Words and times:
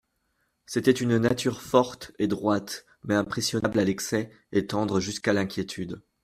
C'était 0.65 0.89
une 0.93 1.19
nature 1.19 1.61
forte 1.61 2.11
et 2.17 2.25
droite, 2.25 2.87
mais 3.03 3.13
impressionnable 3.13 3.77
à 3.77 3.83
l'excès 3.83 4.31
et 4.51 4.65
tendre 4.65 4.99
jusqu'à 4.99 5.31
l'inquiétude. 5.31 6.01